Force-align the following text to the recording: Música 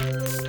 Música 0.00 0.40